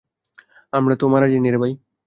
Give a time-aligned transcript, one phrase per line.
[0.73, 1.73] আমরা তো মারা যাইনিরে ভাই!